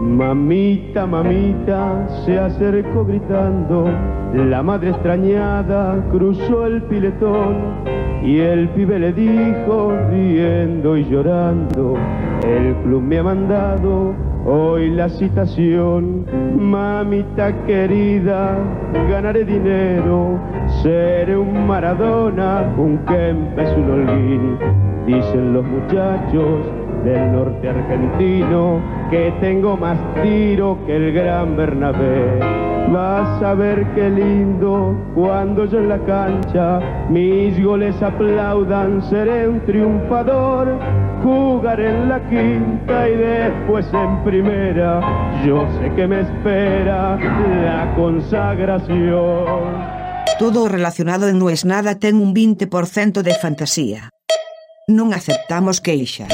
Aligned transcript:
Mamita, 0.00 1.06
mamita, 1.06 2.08
se 2.24 2.38
acercó 2.38 3.04
gritando, 3.04 3.90
la 4.32 4.62
madre 4.62 4.90
extrañada 4.90 6.02
cruzó 6.10 6.64
el 6.64 6.82
piletón 6.84 7.56
y 8.24 8.38
el 8.38 8.70
pibe 8.70 8.98
le 8.98 9.12
dijo, 9.12 9.92
riendo 10.10 10.96
y 10.96 11.04
llorando, 11.04 11.98
el 12.42 12.74
club 12.76 13.02
me 13.02 13.18
ha 13.18 13.24
mandado 13.24 14.14
hoy 14.46 14.88
la 14.88 15.10
citación, 15.10 16.24
mamita 16.58 17.52
querida, 17.66 18.56
ganaré 19.10 19.44
dinero, 19.44 20.40
seré 20.82 21.36
un 21.36 21.66
Maradona, 21.66 22.72
un 22.78 22.96
Kempes, 23.04 23.70
un 23.76 23.90
Holguín, 23.90 24.58
dicen 25.06 25.52
los 25.52 25.64
muchachos 25.66 26.79
del 27.04 27.32
norte 27.32 27.68
argentino, 27.68 28.80
que 29.10 29.32
tengo 29.40 29.76
más 29.76 29.98
tiro 30.22 30.78
que 30.86 30.96
el 30.96 31.12
gran 31.12 31.56
Bernabé. 31.56 32.38
Vas 32.90 33.42
a 33.42 33.54
ver 33.54 33.86
qué 33.94 34.10
lindo 34.10 34.96
cuando 35.14 35.64
yo 35.66 35.78
en 35.78 35.88
la 35.88 35.98
cancha 36.04 36.80
mis 37.08 37.62
goles 37.62 37.94
aplaudan, 38.02 39.00
seré 39.08 39.48
un 39.48 39.64
triunfador, 39.64 40.76
jugaré 41.22 41.90
en 41.90 42.08
la 42.08 42.18
quinta 42.28 43.08
y 43.08 43.16
después 43.16 43.86
en 43.92 44.24
primera. 44.24 45.00
Yo 45.46 45.68
sé 45.78 45.94
que 45.94 46.08
me 46.08 46.20
espera 46.20 47.16
la 47.16 47.94
consagración. 47.94 50.00
Todo 50.40 50.68
relacionado 50.68 51.28
en 51.28 51.38
No 51.38 51.50
es 51.50 51.64
nada 51.64 51.94
ten 51.94 52.16
un 52.16 52.34
20% 52.34 53.22
de 53.22 53.34
fantasía. 53.34 54.10
Non 54.88 55.14
aceptamos 55.14 55.78
queixas. 55.78 56.32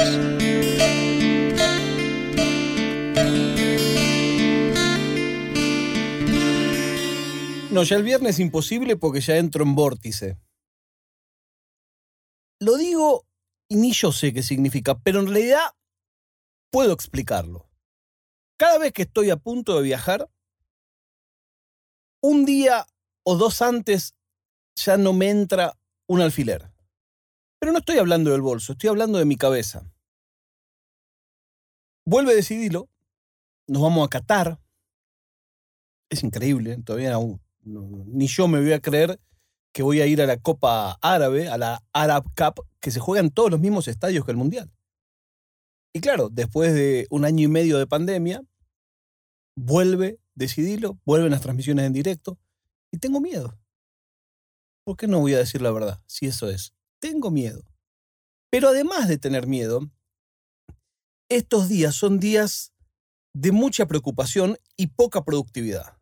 No, 7.69 7.83
ya 7.83 7.97
el 7.97 8.03
viernes 8.03 8.35
es 8.35 8.39
imposible 8.39 8.95
porque 8.95 9.19
ya 9.19 9.35
entro 9.35 9.63
en 9.63 9.75
vórtice. 9.75 10.39
Lo 12.61 12.77
digo 12.77 13.25
y 13.69 13.75
ni 13.75 13.91
yo 13.91 14.13
sé 14.13 14.33
qué 14.33 14.41
significa, 14.41 14.97
pero 14.97 15.19
en 15.19 15.27
realidad 15.27 15.75
puedo 16.71 16.93
explicarlo. 16.93 17.69
Cada 18.57 18.77
vez 18.77 18.93
que 18.93 19.01
estoy 19.01 19.31
a 19.31 19.35
punto 19.35 19.75
de 19.75 19.83
viajar, 19.83 20.29
un 22.23 22.45
día 22.45 22.85
o 23.25 23.35
dos 23.35 23.61
antes 23.61 24.15
ya 24.77 24.95
no 24.95 25.11
me 25.11 25.29
entra 25.29 25.77
un 26.07 26.21
alfiler. 26.21 26.71
Pero 27.59 27.73
no 27.73 27.79
estoy 27.79 27.97
hablando 27.97 28.31
del 28.31 28.41
bolso, 28.41 28.71
estoy 28.71 28.89
hablando 28.89 29.19
de 29.19 29.25
mi 29.25 29.35
cabeza. 29.35 29.91
Vuelve 32.05 32.31
a 32.31 32.35
decidirlo, 32.35 32.87
nos 33.67 33.81
vamos 33.81 34.05
a 34.05 34.09
Qatar. 34.09 34.57
Es 36.09 36.23
increíble, 36.23 36.81
todavía 36.85 37.13
aún 37.13 37.45
ni 37.67 38.27
yo 38.27 38.47
me 38.47 38.59
voy 38.59 38.73
a 38.73 38.81
creer 38.81 39.19
que 39.73 39.83
voy 39.83 40.01
a 40.01 40.07
ir 40.07 40.21
a 40.21 40.25
la 40.25 40.37
Copa 40.37 40.97
Árabe, 41.01 41.49
a 41.49 41.57
la 41.57 41.83
Arab 41.93 42.23
Cup, 42.35 42.65
que 42.79 42.91
se 42.91 42.99
juega 42.99 43.21
en 43.21 43.29
todos 43.29 43.51
los 43.51 43.59
mismos 43.59 43.87
estadios 43.87 44.25
que 44.25 44.31
el 44.31 44.37
Mundial. 44.37 44.71
Y 45.93 46.01
claro, 46.01 46.29
después 46.29 46.73
de 46.73 47.07
un 47.09 47.25
año 47.25 47.43
y 47.43 47.47
medio 47.47 47.77
de 47.77 47.87
pandemia, 47.87 48.43
vuelve 49.55 50.19
decidirlo, 50.37 50.99
vuelven 51.05 51.31
las 51.31 51.41
transmisiones 51.41 51.85
en 51.85 51.93
directo, 51.93 52.37
y 52.91 52.99
tengo 52.99 53.19
miedo. 53.19 53.57
¿Por 54.85 54.95
qué 54.95 55.07
no 55.07 55.19
voy 55.19 55.33
a 55.33 55.39
decir 55.39 55.61
la 55.61 55.71
verdad? 55.71 56.01
Si 56.05 56.27
eso 56.27 56.49
es. 56.49 56.73
Tengo 56.99 57.31
miedo. 57.31 57.63
Pero 58.49 58.69
además 58.69 59.07
de 59.07 59.17
tener 59.17 59.47
miedo, 59.47 59.81
estos 61.27 61.67
días 61.67 61.95
son 61.95 62.19
días 62.19 62.71
de 63.33 63.51
mucha 63.51 63.85
preocupación 63.87 64.57
y 64.77 64.87
poca 64.87 65.25
productividad. 65.25 65.96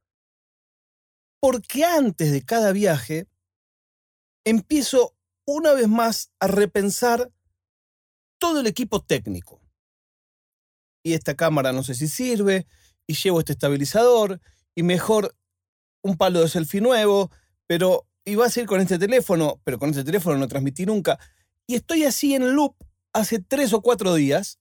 Porque 1.46 1.86
antes 1.86 2.32
de 2.32 2.42
cada 2.42 2.72
viaje, 2.72 3.28
empiezo 4.48 5.16
una 5.46 5.74
vez 5.74 5.88
más 5.88 6.32
a 6.40 6.48
repensar 6.48 7.32
todo 8.40 8.62
el 8.62 8.66
equipo 8.66 9.04
técnico. 9.04 9.62
Y 11.04 11.14
esta 11.14 11.36
cámara 11.36 11.72
no 11.72 11.84
sé 11.84 11.94
si 11.94 12.08
sirve, 12.08 12.66
y 13.06 13.14
llevo 13.14 13.42
este 13.42 13.52
estabilizador, 13.52 14.42
y 14.74 14.82
mejor 14.82 15.36
un 16.02 16.18
palo 16.18 16.42
de 16.42 16.50
selfie 16.50 16.82
nuevo, 16.82 17.30
pero 17.68 18.08
iba 18.24 18.48
a 18.48 18.50
ser 18.50 18.66
con 18.66 18.82
este 18.82 18.98
teléfono, 18.98 19.62
pero 19.64 19.78
con 19.78 19.92
este 19.92 20.04
teléfono 20.04 20.40
no 20.40 20.48
transmití 20.48 20.88
nunca. 20.88 21.20
Y 21.68 21.76
estoy 21.76 22.06
así 22.06 22.34
en 22.34 22.56
loop 22.56 22.76
hace 23.14 23.38
tres 23.38 23.72
o 23.74 23.84
cuatro 23.84 24.16
días. 24.16 24.60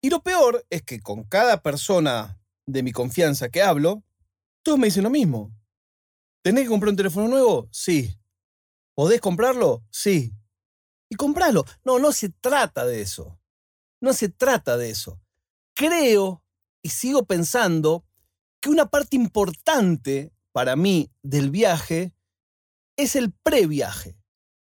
Y 0.00 0.10
lo 0.10 0.22
peor 0.22 0.64
es 0.70 0.82
que 0.82 1.00
con 1.00 1.24
cada 1.24 1.62
persona 1.62 2.38
de 2.64 2.84
mi 2.84 2.92
confianza 2.92 3.48
que 3.48 3.60
hablo, 3.60 4.04
todos 4.62 4.78
me 4.78 4.86
dicen 4.86 5.02
lo 5.02 5.10
mismo. 5.10 5.50
¿Tenés 6.44 6.64
que 6.64 6.68
comprar 6.68 6.90
un 6.90 6.96
teléfono 6.96 7.26
nuevo? 7.26 7.68
Sí. 7.72 8.20
¿Podés 8.94 9.18
comprarlo? 9.22 9.82
Sí. 9.90 10.30
Y 11.08 11.16
compralo. 11.16 11.64
No, 11.84 11.98
no 11.98 12.12
se 12.12 12.28
trata 12.28 12.84
de 12.84 13.00
eso. 13.00 13.40
No 14.02 14.12
se 14.12 14.28
trata 14.28 14.76
de 14.76 14.90
eso. 14.90 15.18
Creo 15.74 16.44
y 16.82 16.90
sigo 16.90 17.24
pensando 17.24 18.04
que 18.60 18.68
una 18.68 18.84
parte 18.90 19.16
importante 19.16 20.34
para 20.52 20.76
mí 20.76 21.10
del 21.22 21.50
viaje 21.50 22.14
es 22.98 23.16
el 23.16 23.32
previaje. 23.32 24.18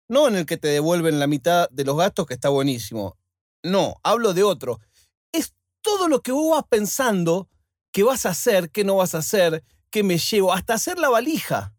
No 0.07 0.29
en 0.29 0.35
el 0.35 0.45
que 0.45 0.55
te 0.55 0.69
devuelven 0.69 1.19
la 1.19 1.27
mitad 1.27 1.69
de 1.71 1.83
los 1.83 1.97
gastos, 1.97 2.25
que 2.25 2.35
está 2.35 2.47
buenísimo. 2.47 3.17
No, 3.63 3.95
hablo 4.01 4.33
de 4.33 4.43
otro. 4.43 4.79
Es 5.33 5.53
todo 5.81 6.07
lo 6.07 6.21
que 6.21 6.31
vos 6.31 6.55
vas 6.55 6.65
pensando 6.69 7.49
que 7.91 8.03
vas 8.03 8.25
a 8.25 8.29
hacer, 8.29 8.71
que 8.71 8.85
no 8.85 8.95
vas 8.95 9.13
a 9.13 9.17
hacer, 9.17 9.61
que 9.89 10.03
me 10.03 10.17
llevo, 10.17 10.53
hasta 10.53 10.73
hacer 10.73 10.97
la 10.97 11.09
valija. 11.09 11.75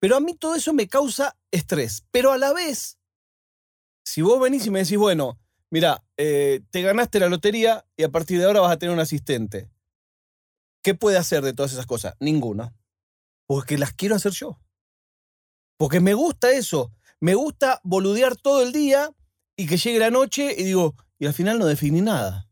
Pero 0.00 0.16
a 0.16 0.20
mí 0.20 0.34
todo 0.34 0.54
eso 0.54 0.72
me 0.72 0.88
causa 0.88 1.38
estrés. 1.50 2.04
Pero 2.10 2.32
a 2.32 2.38
la 2.38 2.52
vez, 2.52 2.98
si 4.04 4.22
vos 4.22 4.40
venís 4.40 4.66
y 4.66 4.70
me 4.70 4.80
decís, 4.80 4.98
bueno, 4.98 5.38
mira, 5.70 6.04
eh, 6.16 6.60
te 6.70 6.82
ganaste 6.82 7.20
la 7.20 7.28
lotería 7.28 7.86
y 7.96 8.02
a 8.02 8.10
partir 8.10 8.38
de 8.38 8.46
ahora 8.46 8.60
vas 8.60 8.72
a 8.72 8.78
tener 8.78 8.92
un 8.92 9.00
asistente. 9.00 9.70
¿Qué 10.82 10.94
puede 10.94 11.18
hacer 11.18 11.42
de 11.42 11.52
todas 11.52 11.72
esas 11.72 11.86
cosas? 11.86 12.14
Ninguna. 12.18 12.74
Porque 13.46 13.78
las 13.78 13.92
quiero 13.92 14.16
hacer 14.16 14.32
yo. 14.32 14.60
Porque 15.78 16.00
me 16.00 16.14
gusta 16.14 16.50
eso. 16.50 16.92
Me 17.20 17.34
gusta 17.34 17.80
boludear 17.84 18.36
todo 18.36 18.62
el 18.62 18.72
día 18.72 19.10
y 19.56 19.66
que 19.66 19.76
llegue 19.76 20.00
la 20.00 20.10
noche 20.10 20.54
y 20.58 20.64
digo, 20.64 20.96
y 21.18 21.26
al 21.26 21.34
final 21.34 21.60
no 21.60 21.66
definí 21.66 22.00
nada. 22.00 22.48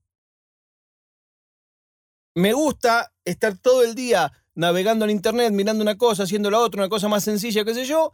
Me 2.34 2.52
gusta 2.52 3.12
estar 3.24 3.58
todo 3.58 3.82
el 3.82 3.94
día 3.94 4.32
navegando 4.54 5.04
en 5.04 5.10
internet, 5.10 5.52
mirando 5.52 5.82
una 5.82 5.96
cosa, 5.96 6.24
haciendo 6.24 6.50
la 6.50 6.58
otra, 6.58 6.82
una 6.82 6.88
cosa 6.88 7.08
más 7.08 7.24
sencilla, 7.24 7.64
qué 7.64 7.74
sé 7.74 7.84
yo, 7.84 8.12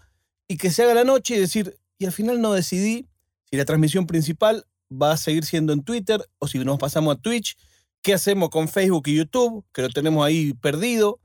y 0.48 0.56
que 0.56 0.70
se 0.70 0.84
haga 0.84 0.94
la 0.94 1.04
noche 1.04 1.36
y 1.36 1.40
decir, 1.40 1.78
y 1.98 2.06
al 2.06 2.12
final 2.12 2.40
no 2.40 2.52
decidí 2.52 3.08
si 3.50 3.56
la 3.56 3.64
transmisión 3.64 4.06
principal 4.06 4.66
va 4.90 5.12
a 5.12 5.16
seguir 5.16 5.44
siendo 5.44 5.72
en 5.72 5.82
Twitter 5.82 6.24
o 6.38 6.46
si 6.46 6.58
nos 6.58 6.78
pasamos 6.78 7.16
a 7.16 7.20
Twitch, 7.20 7.56
qué 8.02 8.14
hacemos 8.14 8.50
con 8.50 8.68
Facebook 8.68 9.08
y 9.08 9.16
YouTube, 9.16 9.64
que 9.72 9.82
lo 9.82 9.88
tenemos 9.90 10.24
ahí 10.24 10.54
perdido, 10.54 11.20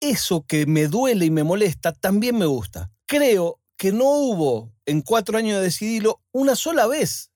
eso 0.00 0.44
que 0.46 0.66
me 0.66 0.86
duele 0.86 1.26
y 1.26 1.30
me 1.30 1.44
molesta 1.44 1.92
también 1.92 2.38
me 2.38 2.46
gusta. 2.46 2.90
Creo 3.06 3.60
que 3.76 3.92
no 3.92 4.04
hubo 4.04 4.72
en 4.86 5.02
cuatro 5.02 5.38
años 5.38 5.56
de 5.58 5.64
decidirlo 5.64 6.20
una 6.32 6.54
sola 6.54 6.86
vez 6.86 7.30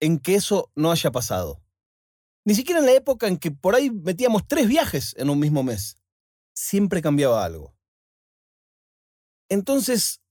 en 0.00 0.18
que 0.18 0.34
eso 0.34 0.70
no 0.74 0.90
haya 0.90 1.10
pasado. 1.10 1.60
Ni 2.48 2.54
siquiera 2.54 2.80
en 2.80 2.86
la 2.86 2.94
época 2.94 3.28
en 3.28 3.36
que 3.36 3.50
por 3.50 3.74
ahí 3.74 3.90
metíamos 3.90 4.48
tres 4.48 4.68
viajes 4.68 5.14
en 5.18 5.28
un 5.28 5.38
mismo 5.38 5.62
mes. 5.62 5.98
Siempre 6.54 7.02
cambiaba 7.02 7.44
algo. 7.44 7.74
Entonces, 9.50 10.22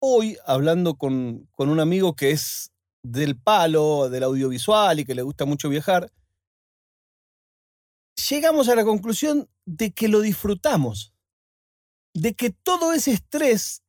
hoy, 0.00 0.38
hablando 0.46 0.94
con, 0.94 1.48
con 1.50 1.68
un 1.68 1.80
amigo 1.80 2.14
que 2.14 2.30
es 2.30 2.70
del 3.02 3.36
palo, 3.36 4.08
del 4.08 4.22
audiovisual 4.22 5.00
y 5.00 5.04
que 5.04 5.16
le 5.16 5.22
gusta 5.22 5.44
mucho 5.44 5.68
viajar, 5.68 6.12
llegamos 8.30 8.68
a 8.68 8.76
la 8.76 8.84
conclusión 8.84 9.50
de 9.64 9.90
que 9.90 10.06
lo 10.06 10.20
disfrutamos, 10.20 11.12
de 12.14 12.34
que 12.34 12.50
todo 12.50 12.92
ese 12.92 13.10
estrés 13.10 13.82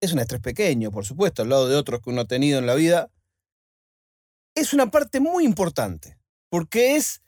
es 0.00 0.14
un 0.14 0.20
estrés 0.20 0.40
pequeño, 0.40 0.90
por 0.90 1.04
supuesto, 1.04 1.42
al 1.42 1.50
lado 1.50 1.68
de 1.68 1.76
otros 1.76 2.00
que 2.00 2.08
uno 2.08 2.22
ha 2.22 2.26
tenido 2.26 2.58
en 2.58 2.64
la 2.64 2.74
vida, 2.74 3.12
es 4.54 4.72
una 4.72 4.90
parte 4.90 5.20
muy 5.20 5.44
importante, 5.44 6.19
porque 6.50 6.96
es 6.96 7.22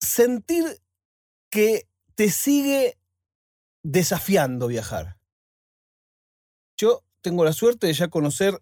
sentir 0.00 0.64
que 1.50 1.88
te 2.14 2.30
sigue 2.30 2.98
desafiando 3.82 4.66
viajar. 4.66 5.16
Yo 6.76 7.04
tengo 7.20 7.44
la 7.44 7.52
suerte 7.52 7.86
de 7.86 7.92
ya 7.92 8.08
conocer 8.08 8.60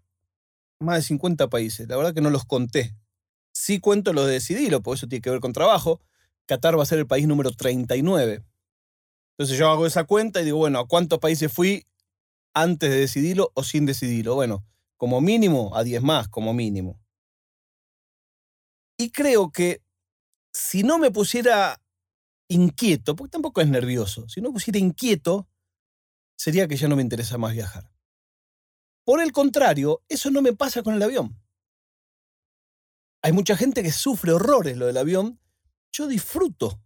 más 0.81 0.97
de 0.97 1.03
50 1.03 1.49
países, 1.49 1.89
la 1.89 1.97
verdad 1.97 2.15
que 2.15 2.21
no 2.21 2.31
los 2.31 2.45
conté. 2.45 2.95
Sí 3.53 3.81
cuento 3.81 4.13
los 4.13 4.27
de 4.27 4.33
Decidilo, 4.33 4.83
porque 4.83 4.99
eso 4.99 5.07
tiene 5.07 5.23
que 5.23 5.31
ver 5.31 5.41
con 5.41 5.53
trabajo, 5.53 6.01
Qatar 6.47 6.79
va 6.79 6.83
a 6.83 6.87
ser 6.87 6.99
el 6.99 7.07
país 7.07 7.27
número 7.27 7.53
39. 7.53 8.45
Entonces 9.33 9.59
yo 9.59 9.71
hago 9.71 9.87
esa 9.87 10.05
cuenta 10.05 10.41
y 10.41 10.45
digo, 10.45 10.59
bueno, 10.59 10.79
¿a 10.79 10.87
cuántos 10.87 11.19
países 11.19 11.53
fui 11.53 11.87
antes 12.53 12.91
de 12.91 12.97
decidirlo 12.97 13.51
o 13.55 13.63
sin 13.63 13.87
decidirlo? 13.87 14.35
Bueno, 14.35 14.65
como 14.97 15.21
mínimo 15.21 15.75
a 15.75 15.85
10 15.85 16.03
más, 16.03 16.29
como 16.29 16.53
mínimo. 16.53 17.01
Y 19.05 19.11
creo 19.11 19.53
que 19.53 19.83
si 20.51 20.83
no 20.83 20.97
me 20.97 21.11
pusiera 21.11 21.79
inquieto, 22.49 23.15
porque 23.15 23.33
tampoco 23.33 23.61
es 23.61 23.69
nervioso, 23.69 24.27
si 24.31 24.41
no 24.41 24.49
me 24.49 24.55
pusiera 24.55 24.79
inquieto, 24.79 25.47
sería 26.39 26.67
que 26.67 26.79
ya 26.79 26.89
no 26.89 26.97
me 26.97 27.03
interesa 27.03 27.37
más 27.37 27.53
viajar. 27.53 27.91
Por 29.05 29.21
el 29.21 29.31
contrario, 29.31 30.03
eso 30.09 30.31
no 30.31 30.41
me 30.41 30.55
pasa 30.55 30.83
con 30.83 30.95
el 30.95 31.03
avión. 31.03 31.39
Hay 33.21 33.33
mucha 33.33 33.59
gente 33.59 33.83
que 33.83 33.93
sufre 33.93 34.33
horrores 34.33 34.79
lo 34.79 34.87
del 34.87 34.97
avión. 34.97 35.39
Yo 35.93 36.07
disfruto 36.07 36.81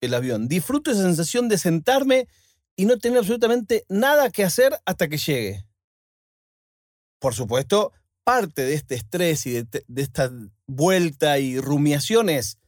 el 0.00 0.14
avión, 0.14 0.48
disfruto 0.48 0.90
esa 0.90 1.02
sensación 1.02 1.48
de 1.48 1.58
sentarme 1.58 2.26
y 2.74 2.86
no 2.86 2.98
tener 2.98 3.18
absolutamente 3.18 3.86
nada 3.88 4.30
que 4.30 4.42
hacer 4.42 4.76
hasta 4.84 5.06
que 5.06 5.18
llegue. 5.18 5.64
Por 7.20 7.34
supuesto, 7.34 7.92
parte 8.24 8.62
de 8.62 8.74
este 8.74 8.94
estrés 8.94 9.46
y 9.46 9.62
de, 9.62 9.84
esta 9.96 10.30
vuelta 10.66 11.38
y 11.38 11.58
rumiaciones, 11.58 12.58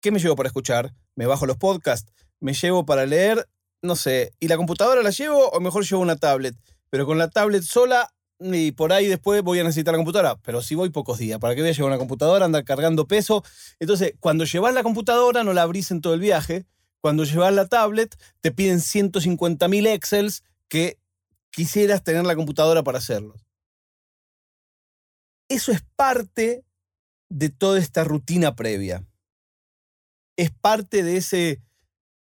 ¿qué 0.00 0.10
me 0.10 0.18
llevo 0.18 0.36
para 0.36 0.48
escuchar? 0.48 0.94
Me 1.14 1.26
bajo 1.26 1.46
los 1.46 1.56
podcasts, 1.56 2.12
me 2.40 2.54
llevo 2.54 2.86
para 2.86 3.06
leer, 3.06 3.48
no 3.82 3.96
sé, 3.96 4.32
¿y 4.40 4.48
la 4.48 4.56
computadora 4.56 5.02
la 5.02 5.10
llevo 5.10 5.48
o 5.50 5.60
mejor 5.60 5.84
llevo 5.84 6.02
una 6.02 6.16
tablet? 6.16 6.56
Pero 6.90 7.06
con 7.06 7.18
la 7.18 7.28
tablet 7.28 7.62
sola 7.62 8.12
y 8.40 8.72
por 8.72 8.92
ahí 8.92 9.06
después 9.06 9.42
voy 9.42 9.58
a 9.58 9.64
necesitar 9.64 9.92
la 9.92 9.98
computadora. 9.98 10.36
Pero 10.42 10.62
si 10.62 10.74
voy 10.74 10.90
pocos 10.90 11.18
días, 11.18 11.38
¿para 11.38 11.54
qué 11.54 11.60
voy 11.60 11.70
a 11.70 11.72
llevar 11.72 11.90
una 11.90 11.98
computadora? 11.98 12.44
Andar 12.44 12.64
cargando 12.64 13.06
peso. 13.06 13.42
Entonces, 13.80 14.14
cuando 14.20 14.44
llevas 14.44 14.74
la 14.74 14.82
computadora 14.82 15.44
no 15.44 15.52
la 15.52 15.62
abrís 15.62 15.90
en 15.90 16.00
todo 16.00 16.14
el 16.14 16.20
viaje. 16.20 16.64
Cuando 17.00 17.24
llevas 17.24 17.52
la 17.52 17.66
tablet 17.66 18.16
te 18.40 18.52
piden 18.52 18.78
150.000 18.78 19.86
Excels 19.88 20.42
que 20.68 20.98
quisieras 21.50 22.02
tener 22.02 22.24
la 22.24 22.36
computadora 22.36 22.82
para 22.82 22.98
hacerlos. 22.98 23.47
Eso 25.48 25.72
es 25.72 25.82
parte 25.96 26.64
de 27.30 27.48
toda 27.48 27.78
esta 27.78 28.04
rutina 28.04 28.54
previa. 28.54 29.06
Es 30.36 30.50
parte 30.50 31.02
de 31.02 31.16
ese 31.16 31.62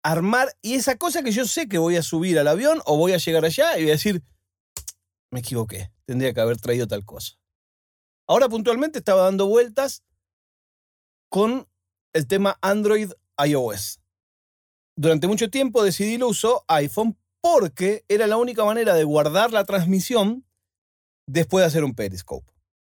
armar 0.03 0.55
y 0.61 0.73
esa 0.73 0.97
cosa 0.97 1.23
que 1.23 1.31
yo 1.31 1.45
sé 1.45 1.67
que 1.67 1.77
voy 1.77 1.95
a 1.95 2.03
subir 2.03 2.39
al 2.39 2.47
avión 2.47 2.81
o 2.85 2.97
voy 2.97 3.13
a 3.13 3.17
llegar 3.17 3.45
allá 3.45 3.77
y 3.77 3.83
voy 3.83 3.91
a 3.91 3.93
decir, 3.93 4.23
me 5.31 5.39
equivoqué, 5.39 5.91
tendría 6.05 6.33
que 6.33 6.41
haber 6.41 6.57
traído 6.57 6.87
tal 6.87 7.05
cosa. 7.05 7.37
Ahora 8.27 8.49
puntualmente 8.49 8.99
estaba 8.99 9.23
dando 9.23 9.47
vueltas 9.47 10.03
con 11.29 11.67
el 12.13 12.27
tema 12.27 12.57
Android 12.61 13.11
iOS. 13.45 14.01
Durante 14.95 15.27
mucho 15.27 15.49
tiempo 15.49 15.83
decidí 15.83 16.17
lo 16.17 16.27
usó 16.27 16.65
iPhone 16.67 17.17
porque 17.39 18.05
era 18.07 18.27
la 18.27 18.37
única 18.37 18.65
manera 18.65 18.93
de 18.93 19.03
guardar 19.03 19.51
la 19.51 19.63
transmisión 19.63 20.45
después 21.27 21.63
de 21.63 21.67
hacer 21.67 21.83
un 21.83 21.95
Periscope. 21.95 22.50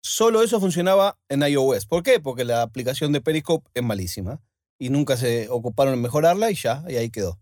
Solo 0.06 0.42
eso 0.42 0.60
funcionaba 0.60 1.18
en 1.30 1.40
iOS. 1.40 1.86
¿Por 1.86 2.02
qué? 2.02 2.20
Porque 2.20 2.44
la 2.44 2.60
aplicación 2.60 3.10
de 3.12 3.22
Periscope 3.22 3.70
es 3.72 3.82
malísima 3.82 4.38
y 4.78 4.90
nunca 4.90 5.16
se 5.16 5.48
ocuparon 5.48 5.94
en 5.94 6.02
mejorarla 6.02 6.50
y 6.50 6.56
ya, 6.56 6.84
y 6.86 6.96
ahí 6.96 7.08
quedó. 7.08 7.40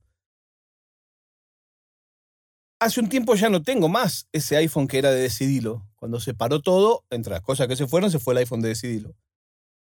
Hace 2.78 3.00
un 3.00 3.08
tiempo 3.08 3.34
ya 3.34 3.48
no 3.48 3.64
tengo 3.64 3.88
más 3.88 4.28
ese 4.30 4.56
iPhone 4.56 4.86
que 4.86 4.98
era 4.98 5.10
de 5.10 5.22
Decidilo. 5.22 5.84
Cuando 5.96 6.20
se 6.20 6.34
paró 6.34 6.62
todo, 6.62 7.04
entre 7.10 7.32
las 7.32 7.42
cosas 7.42 7.66
que 7.66 7.74
se 7.74 7.88
fueron, 7.88 8.12
se 8.12 8.20
fue 8.20 8.34
el 8.34 8.38
iPhone 8.38 8.60
de 8.60 8.68
Decidilo. 8.68 9.16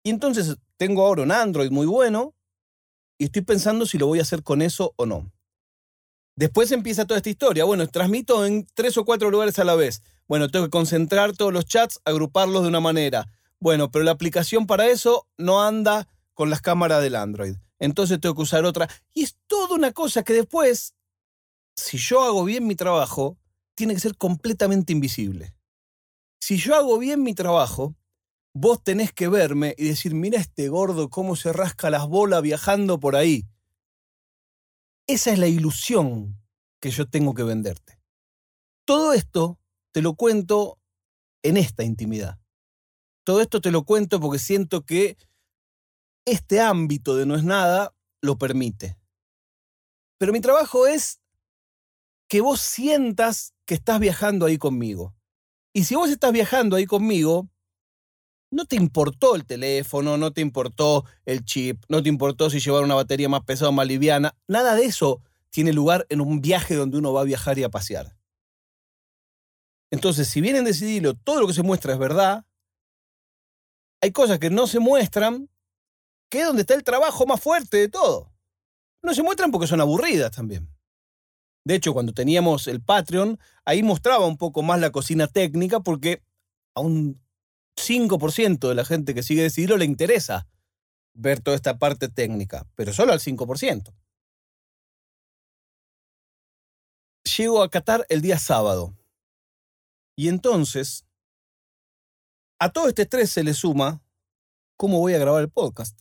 Y 0.04 0.10
entonces 0.10 0.56
tengo 0.76 1.04
ahora 1.04 1.22
un 1.22 1.32
Android 1.32 1.72
muy 1.72 1.86
bueno 1.86 2.32
y 3.18 3.24
estoy 3.24 3.42
pensando 3.42 3.86
si 3.86 3.98
lo 3.98 4.06
voy 4.06 4.20
a 4.20 4.22
hacer 4.22 4.44
con 4.44 4.62
eso 4.62 4.94
o 4.96 5.04
no. 5.04 5.32
Después 6.36 6.70
empieza 6.70 7.06
toda 7.06 7.18
esta 7.18 7.30
historia. 7.30 7.64
Bueno, 7.64 7.88
transmito 7.88 8.46
en 8.46 8.68
tres 8.72 8.96
o 8.98 9.04
cuatro 9.04 9.32
lugares 9.32 9.58
a 9.58 9.64
la 9.64 9.74
vez. 9.74 10.00
Bueno, 10.28 10.48
tengo 10.48 10.66
que 10.66 10.70
concentrar 10.70 11.32
todos 11.32 11.52
los 11.52 11.66
chats, 11.66 12.00
agruparlos 12.04 12.62
de 12.62 12.68
una 12.68 12.80
manera. 12.80 13.26
Bueno, 13.60 13.90
pero 13.90 14.04
la 14.04 14.10
aplicación 14.12 14.66
para 14.66 14.86
eso 14.88 15.28
no 15.36 15.62
anda 15.62 16.08
con 16.34 16.50
las 16.50 16.60
cámaras 16.60 17.02
del 17.02 17.16
Android. 17.16 17.56
Entonces 17.78 18.20
tengo 18.20 18.34
que 18.34 18.42
usar 18.42 18.64
otra. 18.64 18.88
Y 19.12 19.24
es 19.24 19.36
toda 19.46 19.74
una 19.74 19.92
cosa 19.92 20.22
que 20.22 20.32
después, 20.32 20.94
si 21.76 21.98
yo 21.98 22.22
hago 22.22 22.44
bien 22.44 22.66
mi 22.66 22.74
trabajo, 22.74 23.38
tiene 23.74 23.94
que 23.94 24.00
ser 24.00 24.16
completamente 24.16 24.92
invisible. 24.92 25.54
Si 26.40 26.56
yo 26.56 26.74
hago 26.74 26.98
bien 26.98 27.22
mi 27.22 27.34
trabajo, 27.34 27.94
vos 28.54 28.82
tenés 28.82 29.12
que 29.12 29.28
verme 29.28 29.74
y 29.78 29.88
decir, 29.88 30.14
mira 30.14 30.40
este 30.40 30.68
gordo 30.68 31.08
cómo 31.08 31.36
se 31.36 31.52
rasca 31.52 31.90
las 31.90 32.06
bolas 32.06 32.42
viajando 32.42 33.00
por 33.00 33.16
ahí. 33.16 33.46
Esa 35.06 35.32
es 35.32 35.38
la 35.38 35.48
ilusión 35.48 36.40
que 36.80 36.90
yo 36.90 37.08
tengo 37.08 37.34
que 37.34 37.42
venderte. 37.42 38.00
Todo 38.84 39.12
esto 39.12 39.58
te 39.92 40.02
lo 40.02 40.14
cuento 40.14 40.78
en 41.42 41.56
esta 41.56 41.84
intimidad. 41.84 42.38
Todo 43.24 43.40
esto 43.40 43.60
te 43.60 43.70
lo 43.70 43.84
cuento 43.84 44.20
porque 44.20 44.38
siento 44.38 44.84
que 44.84 45.16
este 46.24 46.60
ámbito 46.60 47.16
de 47.16 47.26
no 47.26 47.36
es 47.36 47.44
nada 47.44 47.94
lo 48.20 48.36
permite. 48.36 48.98
Pero 50.18 50.32
mi 50.32 50.40
trabajo 50.40 50.86
es 50.86 51.20
que 52.28 52.40
vos 52.40 52.60
sientas 52.60 53.54
que 53.66 53.74
estás 53.74 54.00
viajando 54.00 54.46
ahí 54.46 54.56
conmigo. 54.56 55.14
Y 55.72 55.84
si 55.84 55.94
vos 55.94 56.10
estás 56.10 56.32
viajando 56.32 56.76
ahí 56.76 56.86
conmigo, 56.86 57.48
no 58.50 58.66
te 58.66 58.76
importó 58.76 59.34
el 59.34 59.46
teléfono, 59.46 60.16
no 60.16 60.32
te 60.32 60.40
importó 60.40 61.04
el 61.24 61.44
chip, 61.44 61.82
no 61.88 62.02
te 62.02 62.08
importó 62.08 62.50
si 62.50 62.60
llevar 62.60 62.84
una 62.84 62.94
batería 62.94 63.28
más 63.28 63.42
pesada 63.44 63.70
o 63.70 63.72
más 63.72 63.86
liviana. 63.86 64.36
Nada 64.46 64.74
de 64.74 64.84
eso 64.84 65.22
tiene 65.50 65.72
lugar 65.72 66.06
en 66.08 66.20
un 66.20 66.40
viaje 66.40 66.74
donde 66.74 66.98
uno 66.98 67.12
va 67.12 67.22
a 67.22 67.24
viajar 67.24 67.58
y 67.58 67.64
a 67.64 67.70
pasear. 67.70 68.14
Entonces, 69.92 70.26
si 70.26 70.40
vienen 70.40 70.64
decidirlo, 70.64 71.14
todo 71.14 71.40
lo 71.40 71.46
que 71.46 71.52
se 71.52 71.62
muestra 71.62 71.92
es 71.92 71.98
verdad, 71.98 72.46
hay 74.00 74.10
cosas 74.10 74.38
que 74.38 74.48
no 74.48 74.66
se 74.66 74.80
muestran, 74.80 75.50
que 76.30 76.40
es 76.40 76.46
donde 76.46 76.62
está 76.62 76.72
el 76.72 76.82
trabajo 76.82 77.26
más 77.26 77.38
fuerte 77.40 77.76
de 77.76 77.88
todo. 77.90 78.32
No 79.02 79.12
se 79.12 79.22
muestran 79.22 79.50
porque 79.50 79.66
son 79.66 79.82
aburridas 79.82 80.30
también. 80.30 80.66
De 81.64 81.74
hecho, 81.74 81.92
cuando 81.92 82.14
teníamos 82.14 82.68
el 82.68 82.80
Patreon, 82.82 83.38
ahí 83.66 83.82
mostraba 83.82 84.26
un 84.26 84.38
poco 84.38 84.62
más 84.62 84.80
la 84.80 84.90
cocina 84.90 85.26
técnica 85.26 85.80
porque 85.80 86.22
aún 86.74 87.22
5% 87.76 88.70
de 88.70 88.74
la 88.74 88.86
gente 88.86 89.14
que 89.14 89.22
sigue 89.22 89.42
Decidilo 89.42 89.76
le 89.76 89.84
interesa 89.84 90.48
ver 91.12 91.40
toda 91.40 91.54
esta 91.54 91.78
parte 91.78 92.08
técnica, 92.08 92.66
pero 92.76 92.94
solo 92.94 93.12
al 93.12 93.20
5%. 93.20 93.92
Llego 97.36 97.62
a 97.62 97.68
Qatar 97.68 98.06
el 98.08 98.22
día 98.22 98.38
sábado. 98.38 98.96
Y 100.16 100.28
entonces, 100.28 101.06
a 102.58 102.70
todo 102.70 102.88
este 102.88 103.02
estrés 103.02 103.30
se 103.30 103.42
le 103.42 103.54
suma 103.54 104.02
cómo 104.76 104.98
voy 104.98 105.14
a 105.14 105.18
grabar 105.18 105.42
el 105.42 105.50
podcast. 105.50 105.98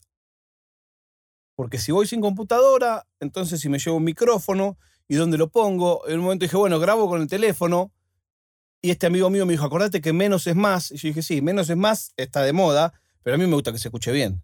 Porque 1.56 1.78
si 1.78 1.92
voy 1.92 2.06
sin 2.06 2.20
computadora, 2.20 3.06
entonces 3.20 3.60
si 3.60 3.68
me 3.68 3.78
llevo 3.78 3.96
un 3.96 4.04
micrófono 4.04 4.78
y 5.08 5.16
dónde 5.16 5.38
lo 5.38 5.50
pongo, 5.50 6.06
en 6.08 6.18
un 6.18 6.24
momento 6.24 6.44
dije, 6.44 6.56
bueno, 6.56 6.80
grabo 6.80 7.08
con 7.08 7.20
el 7.20 7.28
teléfono, 7.28 7.92
y 8.82 8.90
este 8.90 9.06
amigo 9.06 9.30
mío 9.30 9.46
me 9.46 9.52
dijo, 9.52 9.64
acordate 9.64 10.00
que 10.00 10.12
menos 10.12 10.46
es 10.48 10.56
más. 10.56 10.90
Y 10.90 10.96
yo 10.96 11.08
dije, 11.08 11.22
sí, 11.22 11.40
menos 11.40 11.70
es 11.70 11.76
más, 11.76 12.12
está 12.16 12.42
de 12.42 12.52
moda, 12.52 12.92
pero 13.22 13.36
a 13.36 13.38
mí 13.38 13.46
me 13.46 13.54
gusta 13.54 13.70
que 13.70 13.78
se 13.78 13.88
escuche 13.88 14.10
bien. 14.10 14.42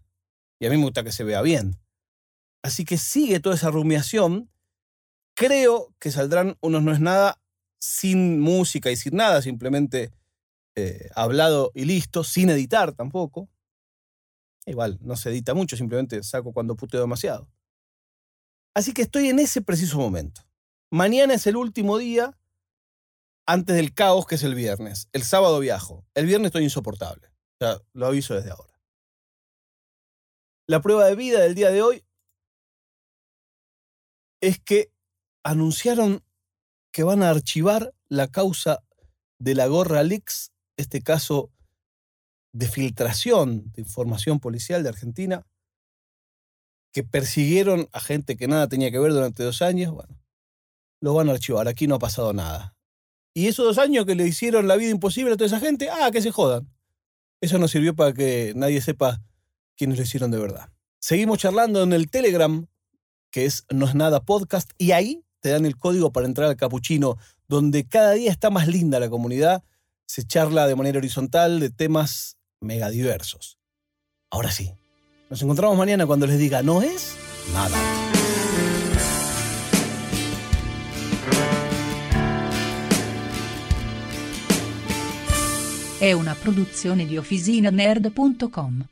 Y 0.59 0.65
a 0.65 0.69
mí 0.69 0.77
me 0.77 0.83
gusta 0.83 1.03
que 1.03 1.11
se 1.11 1.25
vea 1.25 1.41
bien. 1.41 1.77
Así 2.63 2.85
que 2.85 2.97
sigue 2.97 3.41
toda 3.41 3.55
esa 3.55 3.69
rumiación. 3.69 4.49
Creo 5.35 5.93
que 5.99 6.11
saldrán 6.11 6.57
unos 6.61 6.83
no 6.83 6.93
es 6.93 7.01
nada 7.01 7.38
sin 7.79 8.39
música 8.39 8.91
y 8.91 8.95
sin 8.95 9.15
nada, 9.15 9.41
simplemente 9.41 10.11
eh, 10.75 11.09
hablado 11.15 11.71
y 11.73 11.85
listo, 11.85 12.23
sin 12.23 12.49
editar 12.49 12.93
tampoco. 12.93 13.49
Igual, 14.65 14.99
no 15.01 15.15
se 15.15 15.29
edita 15.29 15.53
mucho, 15.53 15.77
simplemente 15.77 16.21
saco 16.23 16.53
cuando 16.53 16.75
puteo 16.75 17.01
demasiado. 17.01 17.49
Así 18.75 18.93
que 18.93 19.01
estoy 19.01 19.29
en 19.29 19.39
ese 19.39 19.61
preciso 19.61 19.97
momento. 19.97 20.41
Mañana 20.91 21.33
es 21.33 21.47
el 21.47 21.55
último 21.55 21.97
día 21.97 22.37
antes 23.45 23.75
del 23.75 23.93
caos 23.93 24.27
que 24.27 24.35
es 24.35 24.43
el 24.43 24.55
viernes. 24.55 25.09
El 25.11 25.23
sábado 25.23 25.59
viajo. 25.59 26.05
El 26.13 26.27
viernes 26.27 26.49
estoy 26.49 26.63
insoportable. 26.63 27.27
O 27.27 27.65
sea, 27.65 27.81
lo 27.93 28.05
aviso 28.05 28.35
desde 28.35 28.51
ahora. 28.51 28.79
La 30.67 30.81
prueba 30.81 31.05
de 31.05 31.15
vida 31.15 31.39
del 31.39 31.55
día 31.55 31.71
de 31.71 31.81
hoy 31.81 32.05
es 34.39 34.59
que 34.59 34.93
anunciaron 35.43 36.23
que 36.91 37.03
van 37.03 37.23
a 37.23 37.29
archivar 37.29 37.93
la 38.07 38.27
causa 38.27 38.83
de 39.39 39.55
la 39.55 39.67
Gorra 39.67 40.03
Leaks, 40.03 40.51
este 40.77 41.01
caso 41.01 41.51
de 42.53 42.67
filtración 42.67 43.71
de 43.71 43.81
información 43.81 44.39
policial 44.39 44.83
de 44.83 44.89
Argentina, 44.89 45.45
que 46.91 47.03
persiguieron 47.03 47.87
a 47.91 47.99
gente 47.99 48.35
que 48.35 48.47
nada 48.47 48.67
tenía 48.67 48.91
que 48.91 48.99
ver 48.99 49.13
durante 49.13 49.43
dos 49.43 49.61
años. 49.61 49.93
Bueno, 49.93 50.19
lo 51.01 51.13
van 51.13 51.29
a 51.29 51.33
archivar. 51.33 51.67
Aquí 51.67 51.87
no 51.87 51.95
ha 51.95 51.99
pasado 51.99 52.33
nada. 52.33 52.75
Y 53.35 53.47
esos 53.47 53.65
dos 53.65 53.77
años 53.77 54.05
que 54.05 54.15
le 54.15 54.27
hicieron 54.27 54.67
la 54.67 54.75
vida 54.75 54.89
imposible 54.89 55.33
a 55.33 55.37
toda 55.37 55.45
esa 55.45 55.59
gente, 55.59 55.89
ah, 55.89 56.09
que 56.11 56.21
se 56.21 56.31
jodan. 56.31 56.67
Eso 57.41 57.57
no 57.59 57.67
sirvió 57.67 57.95
para 57.95 58.13
que 58.13 58.53
nadie 58.55 58.81
sepa 58.81 59.21
quiénes 59.77 59.97
lo 59.97 60.03
hicieron 60.03 60.31
de 60.31 60.39
verdad. 60.39 60.71
Seguimos 60.99 61.37
charlando 61.37 61.83
en 61.83 61.93
el 61.93 62.09
Telegram, 62.09 62.67
que 63.31 63.45
es 63.45 63.65
No 63.69 63.85
es 63.85 63.95
nada 63.95 64.25
podcast, 64.25 64.71
y 64.77 64.91
ahí 64.91 65.23
te 65.39 65.49
dan 65.49 65.65
el 65.65 65.77
código 65.77 66.11
para 66.11 66.27
entrar 66.27 66.49
al 66.49 66.55
capuchino, 66.57 67.17
donde 67.47 67.87
cada 67.87 68.13
día 68.13 68.31
está 68.31 68.49
más 68.49 68.67
linda 68.67 68.99
la 68.99 69.09
comunidad, 69.09 69.63
se 70.05 70.23
charla 70.23 70.67
de 70.67 70.75
manera 70.75 70.97
horizontal 70.97 71.59
de 71.59 71.69
temas 71.69 72.37
megadiversos. 72.61 73.57
Ahora 74.31 74.51
sí, 74.51 74.73
nos 75.29 75.41
encontramos 75.41 75.77
mañana 75.77 76.05
cuando 76.05 76.27
les 76.27 76.37
diga, 76.37 76.61
no 76.61 76.81
es 76.81 77.15
nada. 77.53 77.77
È 85.99 86.13
una 86.13 86.33
produzione 86.33 87.05
di 87.05 87.17
OfficinaNerd.com. 87.17 88.85